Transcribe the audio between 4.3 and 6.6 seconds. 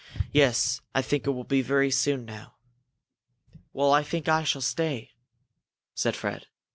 shall stay," said Fred.